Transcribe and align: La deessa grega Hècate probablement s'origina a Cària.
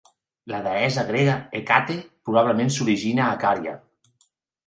La 0.51 0.59
deessa 0.67 1.01
grega 1.09 1.33
Hècate 1.59 1.97
probablement 2.29 2.73
s'origina 2.77 3.27
a 3.27 3.35
Cària. 3.45 3.77